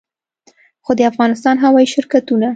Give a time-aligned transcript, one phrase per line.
[0.85, 2.47] خو د افغانستان هوايي شرکتونه